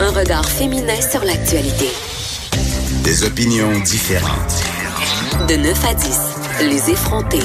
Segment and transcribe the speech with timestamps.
[0.00, 1.86] Un regard féminin sur l'actualité.
[3.04, 4.64] Des opinions différentes.
[5.48, 7.38] De 9 à 10, les effrontés.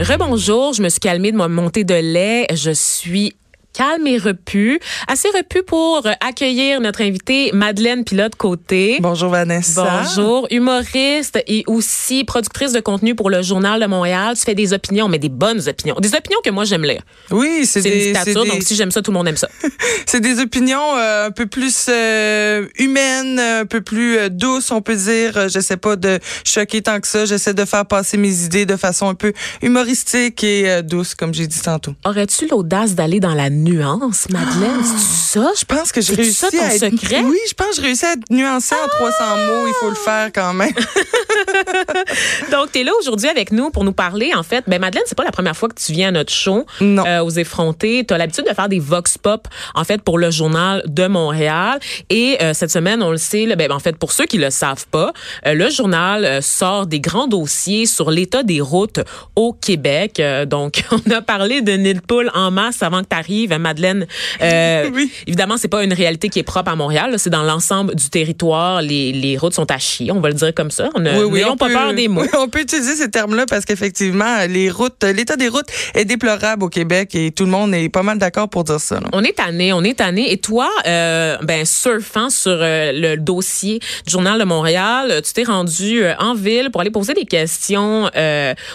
[0.00, 2.46] Rebonjour, je me suis calmée de ma montée de lait.
[2.52, 3.34] Je suis
[3.76, 4.80] calme et repu.
[5.06, 8.98] Assez repu pour accueillir notre invitée Madeleine Pilote-Côté.
[9.00, 10.02] Bonjour Vanessa.
[10.02, 14.34] Bonjour, humoriste et aussi productrice de contenu pour le Journal de Montréal.
[14.36, 15.96] Tu fais des opinions, mais des bonnes opinions.
[16.00, 17.02] Des opinions que moi j'aime lire.
[17.30, 19.48] Oui, c'est des, des- donc si j'aime ça, tout le monde aime ça.
[20.06, 24.80] c'est des opinions euh, un peu plus euh, humaines, un peu plus euh, douces, on
[24.80, 25.36] peut dire.
[25.36, 27.24] Euh, J'essaie pas de choquer tant que ça.
[27.26, 29.32] J'essaie de faire passer mes idées de façon un peu
[29.62, 31.94] humoristique et euh, douce, comme j'ai dit tantôt.
[32.04, 34.82] Aurais-tu l'audace d'aller dans la nuance, Madeleine?
[34.84, 35.50] C'est ça?
[35.58, 36.78] Je pense que j'ai réussi ça ton à être...
[36.90, 37.22] secret?
[37.24, 39.66] Oui, je pense que j'ai réussi à être nuancée en 300 mots.
[39.66, 40.72] Il faut le faire quand même.
[42.52, 44.32] Donc, tu es là aujourd'hui avec nous pour nous parler.
[44.34, 46.64] En fait, ben Madeleine, c'est pas la première fois que tu viens à notre show
[46.80, 47.04] Non.
[47.06, 48.04] euh, aux effrontés.
[48.06, 51.78] Tu as l'habitude de faire des vox pop, en fait, pour le journal de Montréal.
[52.10, 54.50] Et euh, cette semaine, on le sait, là, ben, en fait, pour ceux qui le
[54.50, 55.12] savent pas,
[55.46, 59.00] euh, le journal euh, sort des grands dossiers sur l'état des routes
[59.34, 60.20] au Québec.
[60.20, 63.45] Euh, donc, on a parlé de nid de poule en masse avant que tu arrives,
[63.54, 64.06] Madeleine.
[64.42, 65.10] Euh, Oui.
[65.26, 67.14] Évidemment, c'est pas une réalité qui est propre à Montréal.
[67.18, 68.80] C'est dans l'ensemble du territoire.
[68.82, 70.88] Les, les routes sont à chier, on va le dire comme ça.
[70.94, 72.20] On N'ayons on pas peut- peur des mots.
[72.22, 76.64] oui, on peut utiliser ces termes-là parce qu'effectivement, les routes, l'état des routes est déplorable
[76.64, 79.00] au Québec et tout le monde est pas mal d'accord pour dire ça.
[79.00, 79.06] là.
[79.12, 80.32] On est tanné, on est tanné.
[80.32, 85.44] Et toi, euh, ben surfant sur euh, le dossier du journal de Montréal, tu t'es
[85.44, 88.10] rendu euh, en ville pour aller poser des questions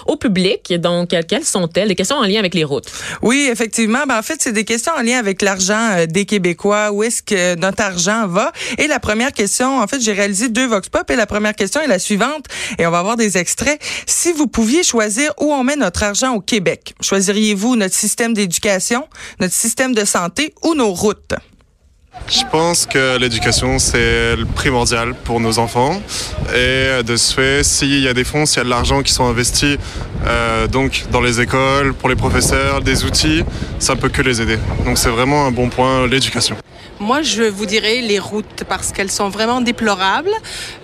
[0.07, 0.73] au public.
[0.79, 1.87] Donc, quelles sont-elles?
[1.87, 2.91] Des questions en lien avec les routes.
[3.21, 3.99] Oui, effectivement.
[4.07, 6.91] Ben, en fait, c'est des questions en lien avec l'argent euh, des Québécois.
[6.91, 8.51] Où est-ce que notre argent va?
[8.77, 11.81] Et la première question, en fait, j'ai réalisé deux Vox Pop et la première question
[11.81, 12.45] est la suivante.
[12.77, 13.81] Et on va avoir des extraits.
[14.05, 19.07] Si vous pouviez choisir où on met notre argent au Québec, choisiriez-vous notre système d'éducation,
[19.39, 21.35] notre système de santé ou nos routes?
[22.27, 26.01] Je pense que l'éducation, c'est primordial pour nos enfants.
[26.55, 29.11] Et de ce fait, s'il y a des fonds, s'il y a de l'argent qui
[29.11, 29.77] sont investis
[30.25, 33.43] euh, donc dans les écoles, pour les professeurs, des outils,
[33.79, 34.57] ça peut que les aider.
[34.85, 36.55] Donc c'est vraiment un bon point, l'éducation.
[37.01, 40.29] Moi, je vous dirais les routes parce qu'elles sont vraiment déplorables.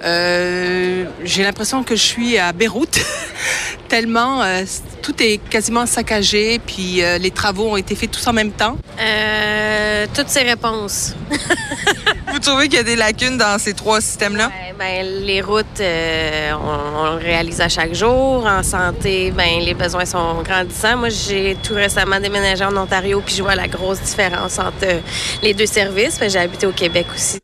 [0.03, 2.99] Euh, J'ai l'impression que je suis à Beyrouth,
[3.87, 4.63] tellement euh,
[5.03, 8.79] tout est quasiment saccagé, puis euh, les travaux ont été faits tous en même temps.
[8.99, 11.13] Euh, toutes ces réponses.
[12.37, 14.51] Vous trouvez qu'il y a des lacunes dans ces trois systèmes-là?
[14.77, 18.45] Ben, les routes, euh, on, on réalise à chaque jour.
[18.45, 20.97] En santé, ben, les besoins sont grandissants.
[20.97, 24.99] Moi, j'ai tout récemment déménagé en Ontario, puis je vois la grosse différence entre euh,
[25.41, 26.19] les deux services.
[26.19, 27.39] Ben, j'ai habité au Québec aussi.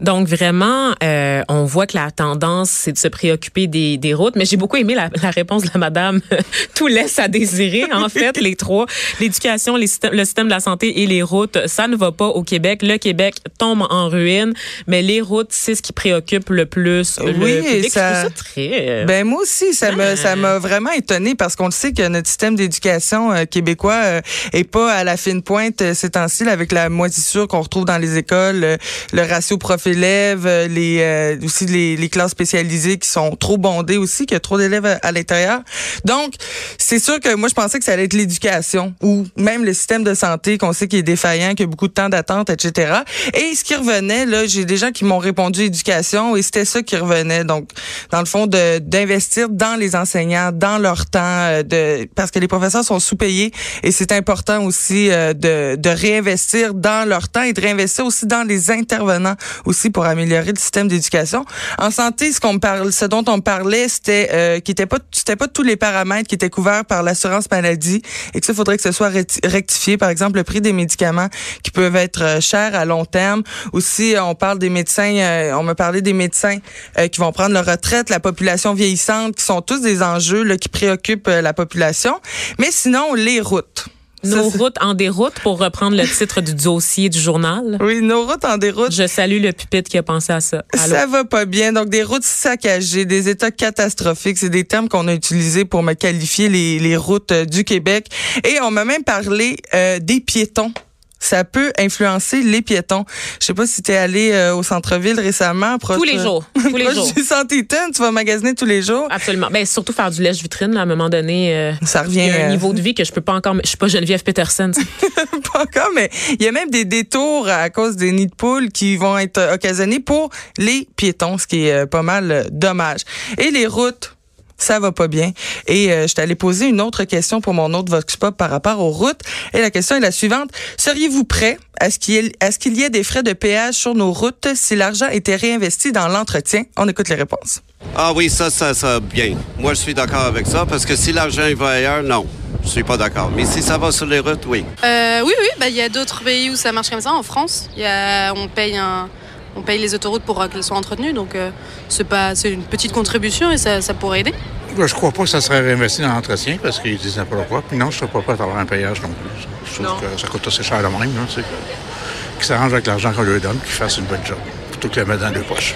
[0.00, 4.36] Donc vraiment, euh, on voit que la tendance, c'est de se préoccuper des, des routes.
[4.36, 6.20] Mais j'ai beaucoup aimé la, la réponse de la madame.
[6.74, 8.86] Tout laisse à désirer, en fait, les trois.
[9.20, 12.26] L'éducation, les systèmes- le système de la santé et les routes, ça ne va pas
[12.26, 12.80] au Québec.
[12.82, 14.52] Le Québec tombe en ruine,
[14.86, 17.92] mais les routes, c'est ce qui préoccupe le plus le Oui, et public.
[17.92, 19.04] ça- Je ça très...
[19.06, 22.28] Ben moi aussi, ça me ça m'a vraiment étonné parce qu'on le sait que notre
[22.28, 24.20] système d'éducation euh, québécois euh,
[24.52, 27.98] est pas à la fine pointe euh, ces temps-ci avec la moisissure qu'on retrouve dans
[27.98, 28.76] les écoles,
[29.12, 34.26] le ratio prof-élève, euh, les euh, aussi les, classes spécialisées qui sont trop bondées aussi,
[34.26, 35.60] qu'il y a trop d'élèves à, à l'intérieur.
[36.04, 36.34] Donc
[36.78, 40.04] c'est sûr que moi je pensais que ça allait être l'éducation ou même le système
[40.04, 43.00] de santé qu'on sait qu'il est défaillant, qu'il y a beaucoup de temps d'attente, etc.
[43.34, 46.82] Et ce qui revenait là, j'ai des gens qui m'ont répondu éducation et c'était ça
[46.82, 47.44] qui revenait.
[47.44, 47.68] Donc
[48.10, 52.48] dans le fond d'investir dans les enseignants, dans leur temps, euh, de parce que les
[52.48, 53.52] professeurs sont sous-payés
[53.82, 58.46] et c'est important aussi de, de réinvestir dans leur temps et de réinvestir aussi dans
[58.46, 61.44] les intervenants aussi pour améliorer le système d'éducation.
[61.78, 65.36] En santé, ce qu'on parle, ce dont on parlait, c'était euh, qui était pas c'était
[65.36, 68.02] pas tous les paramètres qui étaient couverts par l'assurance maladie
[68.34, 69.96] et que ça faudrait que ce soit recti- rectifié.
[69.96, 71.28] Par exemple, le prix des médicaments
[71.62, 73.42] qui peuvent être euh, chers à long terme.
[73.72, 75.14] Aussi, euh, on parle des médecins.
[75.16, 76.58] euh, on me parlait des médecins
[76.98, 80.56] euh, qui vont prendre leur retraite, la population vieillissante, qui sont tous des enjeux là,
[80.56, 82.18] qui préoccupent euh, la population.
[82.58, 83.86] Mais sinon, les routes.
[84.26, 87.78] Nos Ça, routes en déroute, pour reprendre le titre du dossier du journal.
[87.80, 88.92] Oui, nos routes en déroute.
[88.92, 90.64] Je salue le pupitre qui a pensé à ça.
[90.72, 90.94] Allô?
[90.94, 91.72] Ça va pas bien.
[91.72, 95.94] Donc, des routes saccagées, des états catastrophiques, c'est des termes qu'on a utilisés pour me
[95.94, 98.08] qualifier les, les routes euh, du Québec.
[98.44, 100.72] Et on m'a même parlé euh, des piétons.
[101.18, 103.04] Ça peut influencer les piétons.
[103.40, 105.78] Je sais pas si tu es allé euh, au centre-ville récemment.
[105.78, 106.44] proche, Tous les euh, jours.
[106.54, 107.10] Tous les jours.
[107.50, 109.08] Eaton, tu vas magasiner tous les jours.
[109.10, 109.48] Absolument.
[109.50, 111.54] Ben, surtout faire du lèche-vitrine, là, à un moment donné.
[111.54, 113.32] euh, Ça il revient y a un euh, niveau de vie que je peux pas
[113.34, 113.54] encore.
[113.64, 114.70] Je suis pas Geneviève Peterson.
[114.74, 114.84] tu
[115.52, 118.70] pas encore, mais il y a même des détours à cause des nids de poules
[118.70, 123.00] qui vont être occasionnés pour les piétons, ce qui est pas mal dommage.
[123.38, 124.15] Et les routes.
[124.58, 125.32] Ça va pas bien.
[125.66, 128.80] Et euh, je t'allais poser une autre question pour mon autre Vox Pop par rapport
[128.80, 129.20] aux routes.
[129.54, 130.50] Et la question est la suivante.
[130.76, 134.48] Seriez-vous prêt à ce qu'il y, ait- y des frais de péage sur nos routes
[134.54, 136.62] si l'argent était réinvesti dans l'entretien?
[136.76, 137.60] On écoute les réponses.
[137.94, 139.36] Ah oui, ça, ça, ça, bien.
[139.58, 142.26] Moi, je suis d'accord avec ça, parce que si l'argent il va ailleurs, non.
[142.64, 143.30] Je suis pas d'accord.
[143.34, 144.64] Mais si ça va sur les routes, oui.
[144.82, 147.12] Euh, oui, oui, bah, il y a d'autres pays où ça marche comme ça.
[147.12, 149.08] En France, il y a, on, paye un,
[149.56, 151.12] on paye les autoroutes pour euh, qu'elles soient entretenues.
[151.12, 151.50] Donc, euh,
[151.88, 154.34] c'est pas, c'est une petite contribution et ça, ça pourrait aider.
[154.76, 157.62] Ben, je crois pas que ça serait réinvesti dans l'entretien parce qu'ils disent n'importe quoi.
[157.66, 159.46] Puis non, je ne serais pas prêt à avoir un payage non plus.
[159.74, 161.00] Je trouve que ça coûte assez cher de même.
[161.14, 164.24] Là, tu sais, que- qu'ils s'arrangent avec l'argent qu'on leur donne, qu'ils fassent une bonne
[164.24, 164.38] job,
[164.70, 165.74] plutôt que de le mettre dans deux poches.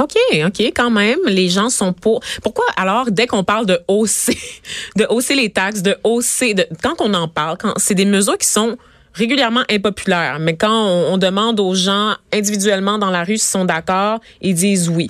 [0.00, 0.16] OK,
[0.46, 2.20] OK, quand même, les gens sont pour.
[2.42, 4.38] Pourquoi alors, dès qu'on parle de hausser,
[4.96, 8.38] de hausser les taxes, de hausser, de, quand on en parle, quand c'est des mesures
[8.38, 8.78] qui sont
[9.14, 14.20] régulièrement impopulaires, mais quand on, demande aux gens individuellement dans la rue s'ils sont d'accord,
[14.40, 15.08] ils disent oui.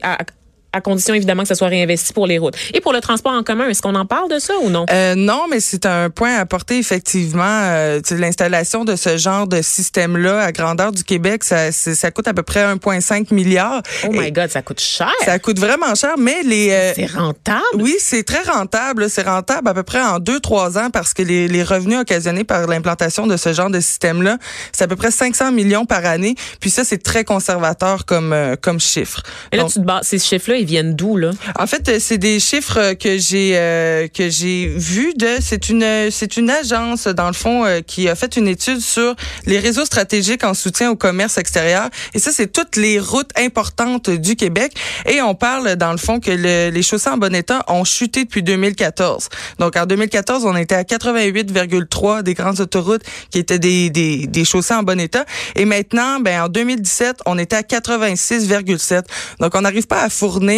[0.72, 2.54] À condition évidemment que ça soit réinvesti pour les routes.
[2.74, 4.86] Et pour le transport en commun, est-ce qu'on en parle de ça ou non?
[4.90, 7.42] Euh, non, mais c'est un point à porter effectivement.
[7.44, 11.70] Euh, L'installation de ce genre de système-là à grandeur du Québec, ça,
[12.10, 13.82] coûte à peu près 1,5 milliard.
[14.04, 15.10] oh my God, ça coûte cher.
[15.24, 16.70] Ça coûte vraiment cher, mais les...
[16.70, 17.60] euh, c'est rentable?
[17.74, 19.08] Oui, c'est très rentable.
[19.10, 22.44] C'est rentable à peu près en deux, trois ans parce que les, les revenus occasionnés
[22.44, 24.38] par l'implantation de ce genre de système-là,
[24.72, 26.34] c'est à peu près 500 millions par année.
[26.60, 29.22] Puis ça, c'est très conservateur comme, comme chiffre.
[29.52, 31.30] Et là, Donc, tu te bases, ces chiffres-là, viennent d'où, là?
[31.58, 35.28] en fait, euh, c'est des chiffres que j'ai euh, que j'ai vus de.
[35.40, 39.14] C'est une c'est une agence dans le fond euh, qui a fait une étude sur
[39.46, 41.88] les réseaux stratégiques en soutien au commerce extérieur.
[42.14, 44.72] Et ça, c'est toutes les routes importantes du Québec.
[45.06, 48.24] Et on parle dans le fond que le- les chaussées en bon état ont chuté
[48.24, 49.28] depuis 2014.
[49.58, 54.44] Donc en 2014, on était à 88,3 des grandes autoroutes qui étaient des, des des
[54.44, 55.24] chaussées en bon état.
[55.56, 59.02] Et maintenant, ben en 2017, on était à 86,7.
[59.40, 60.51] Donc on n'arrive pas à fournir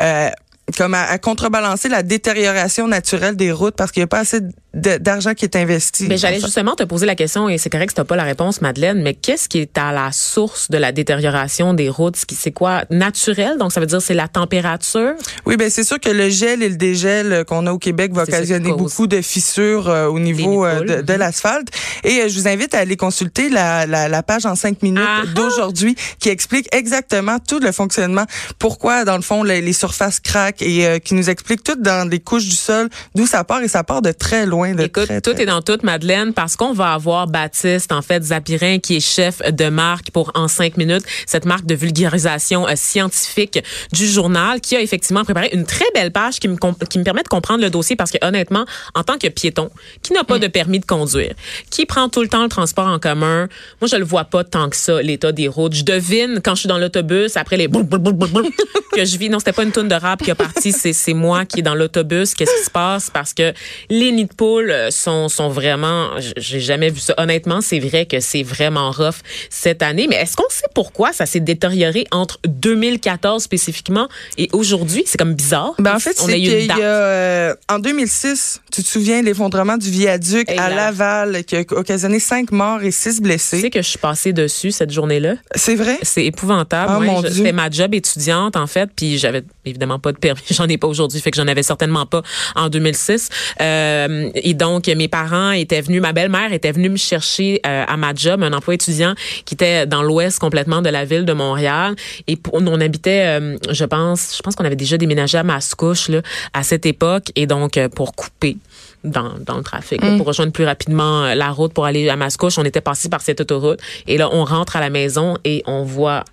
[0.00, 0.30] euh,
[0.76, 4.40] comme à, à contrebalancer la détérioration naturelle des routes parce qu'il n'y a pas assez
[4.76, 6.06] d'argent qui est investi.
[6.06, 8.24] Ben, j'allais justement te poser la question, et c'est correct que tu n'as pas la
[8.24, 12.16] réponse, Madeleine, mais qu'est-ce qui est à la source de la détérioration des routes?
[12.16, 12.84] C'est quoi?
[12.90, 13.56] Naturel?
[13.58, 15.14] Donc, ça veut dire c'est la température?
[15.46, 18.12] Oui, ben c'est sûr que le gel et le dégel euh, qu'on a au Québec
[18.12, 21.68] va occasionner beaucoup de fissures euh, au niveau euh, de, de l'asphalte.
[22.04, 25.02] Et euh, je vous invite à aller consulter la, la, la page en cinq minutes
[25.06, 28.26] Ah d'aujourd'hui qui explique exactement tout le fonctionnement,
[28.58, 32.20] pourquoi dans le fond les, les surfaces craquent et qui nous explique tout dans les
[32.20, 34.65] couches du sol d'où ça part et ça part de très loin.
[34.74, 38.02] De Écoute, très, tout très est dans tout, Madeleine, parce qu'on va avoir Baptiste, en
[38.02, 42.66] fait, Zapirin, qui est chef de marque pour En cinq minutes, cette marque de vulgarisation
[42.66, 46.74] euh, scientifique du journal, qui a effectivement préparé une très belle page qui me, com-
[46.90, 48.64] qui me permet de comprendre le dossier, parce que honnêtement,
[48.94, 49.70] en tant que piéton,
[50.02, 51.34] qui n'a pas de permis de conduire,
[51.70, 53.48] qui prend tout le temps le transport en commun,
[53.80, 55.74] moi, je le vois pas tant que ça, l'état des routes.
[55.74, 58.46] Je devine, quand je suis dans l'autobus, après les boum, boum, boum, boum, boum,
[58.94, 61.14] que je vis, non, c'était pas une toune de rap qui a parti, c'est c'est
[61.14, 62.34] moi qui est dans l'autobus.
[62.34, 63.10] Qu'est-ce qui se passe?
[63.10, 63.52] Parce que
[63.90, 64.55] les nids de poules
[64.90, 67.14] sont, sont vraiment, j'ai jamais vu ça.
[67.18, 69.16] Honnêtement, c'est vrai que c'est vraiment rough
[69.50, 70.06] cette année.
[70.08, 74.08] Mais est-ce qu'on sait pourquoi ça s'est détérioré entre 2014 spécifiquement
[74.38, 75.04] et aujourd'hui?
[75.06, 75.74] C'est comme bizarre.
[75.78, 79.90] Ben en fait, c'est qu'il y a, euh, en 2006, tu te souviens l'effondrement du
[79.90, 80.68] viaduc Hey à.
[80.70, 83.70] Laval qui a occasionné cinq morts et six Tu sais blessés.
[83.70, 85.34] que je suis passée dessus cette journée-là.
[85.54, 85.98] C'est vrai?
[86.02, 86.92] C'est épouvantable.
[86.94, 87.06] Ah, ouais.
[87.06, 87.36] mon Je- Dieu.
[87.36, 90.42] C'était ma job étudiante, en fait, puis j'avais évidemment pas de permis.
[90.50, 92.22] J'en ai pas aujourd'hui, fait que j'en avais certainement pas
[92.54, 93.28] en 2006.
[93.60, 97.96] Euh, et donc, mes parents étaient venus, ma belle-mère était venue me chercher euh, à
[97.96, 99.14] ma job, un emploi étudiant
[99.44, 101.94] qui était dans l'ouest complètement de la ville de Montréal.
[102.26, 106.08] Et pour, on habitait, euh, je pense, je pense qu'on avait déjà déménagé à Mascouche
[106.08, 107.32] là, à cette époque.
[107.34, 108.56] Et donc, euh, pour couper
[109.04, 112.16] dans, dans le trafic, là, pour rejoindre plus rapidement euh, la route pour aller à
[112.16, 113.80] Mascouche, on était passé par cette autoroute.
[114.06, 116.24] Et là, on rentre à la maison et on voit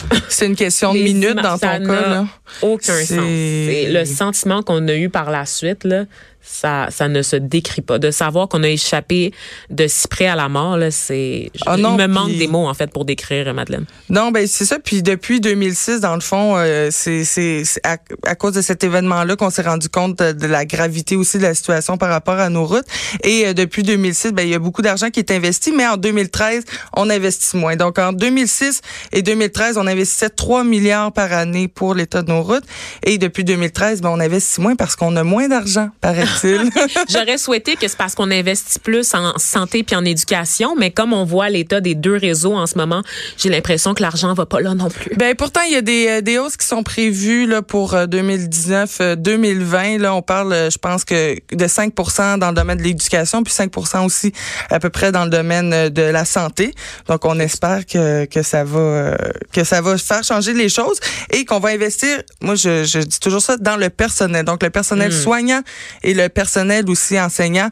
[0.28, 1.78] C'est une question de minutes dans ton cas.
[1.80, 2.26] Là.
[2.62, 3.18] Aucun sens.
[3.18, 6.04] Le sentiment qu'on a eu par la suite, là,
[6.42, 7.98] ça, ça ne se décrit pas.
[7.98, 9.32] De savoir qu'on a échappé
[9.70, 12.66] de si près à la mort, là, c'est, je- non, il me manque des mots,
[12.66, 13.84] en fait, pour décrire, euh, Madeleine.
[14.08, 14.78] Non, ben c'est ça.
[14.78, 18.82] Puis depuis 2006, dans le fond, euh, c'est c'est c'est à, à cause de cet
[18.84, 22.38] événement-là qu'on s'est rendu compte de, de la gravité aussi de la situation par rapport
[22.38, 22.86] à nos routes.
[23.24, 25.96] Et euh, depuis 2006, ben il y a beaucoup d'argent qui est investi, mais en
[25.96, 26.64] 2013,
[26.96, 27.76] on investit moins.
[27.76, 28.80] Donc en 2006
[29.12, 32.64] et 2013, on investissait 3 milliards par année pour l'état de nos routes.
[33.04, 36.37] Et depuis 2013, ben on investit moins parce qu'on a moins d'argent, paraît-il.
[37.08, 41.12] J'aurais souhaité que c'est parce qu'on investit plus en santé puis en éducation, mais comme
[41.12, 43.02] on voit l'état des deux réseaux en ce moment,
[43.36, 45.14] j'ai l'impression que l'argent va pas là non plus.
[45.16, 49.16] Ben pourtant il y a des, euh, des hausses qui sont prévues là pour 2019
[49.16, 53.52] 2020 là on parle je pense que de 5% dans le domaine de l'éducation puis
[53.52, 54.32] 5% aussi
[54.70, 56.74] à peu près dans le domaine de la santé.
[57.06, 59.16] Donc on espère que que ça va
[59.52, 60.98] que ça va faire changer les choses
[61.32, 64.44] et qu'on va investir moi je, je dis toujours ça dans le personnel.
[64.44, 65.22] Donc le personnel hmm.
[65.22, 65.62] soignant
[66.02, 67.68] et le personnel aussi enseignant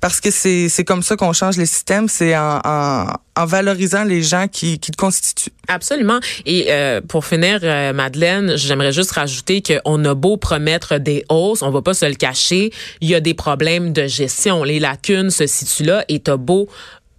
[0.00, 2.60] parce que c'est c'est comme ça qu'on change les systèmes, c'est en,
[3.38, 5.52] en valorisant les gens qui, qui le constituent.
[5.68, 6.18] Absolument.
[6.44, 11.62] Et euh, pour finir, euh, Madeleine, j'aimerais juste rajouter qu'on a beau promettre des hausses,
[11.62, 14.64] on va pas se le cacher, il y a des problèmes de gestion.
[14.64, 16.68] Les lacunes se situent là et t'as beau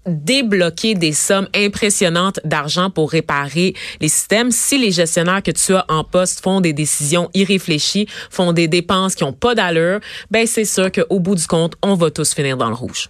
[0.10, 4.51] débloquer des sommes impressionnantes d'argent pour réparer les systèmes.
[4.51, 9.16] Si les gestionnaires que tu as en poste font des décisions irréfléchies, font des dépenses
[9.16, 10.00] qui ont pas d'allure,
[10.32, 13.10] ben c'est sûr qu'au bout du compte, on va tous finir dans le rouge.